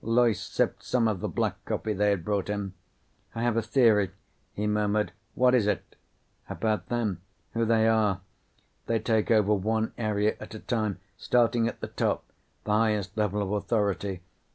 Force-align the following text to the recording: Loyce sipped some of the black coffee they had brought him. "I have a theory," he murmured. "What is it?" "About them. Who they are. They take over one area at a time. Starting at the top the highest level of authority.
Loyce 0.03 0.41
sipped 0.41 0.81
some 0.81 1.07
of 1.07 1.19
the 1.19 1.27
black 1.27 1.63
coffee 1.63 1.93
they 1.93 2.09
had 2.09 2.25
brought 2.25 2.47
him. 2.47 2.73
"I 3.35 3.43
have 3.43 3.55
a 3.55 3.61
theory," 3.61 4.09
he 4.51 4.65
murmured. 4.65 5.11
"What 5.35 5.53
is 5.53 5.67
it?" 5.67 5.95
"About 6.49 6.89
them. 6.89 7.21
Who 7.53 7.65
they 7.65 7.87
are. 7.87 8.21
They 8.87 8.97
take 8.97 9.29
over 9.29 9.53
one 9.53 9.93
area 9.99 10.37
at 10.39 10.55
a 10.55 10.59
time. 10.59 10.97
Starting 11.17 11.67
at 11.67 11.81
the 11.81 11.87
top 11.87 12.23
the 12.63 12.71
highest 12.71 13.15
level 13.15 13.43
of 13.43 13.51
authority. 13.51 14.21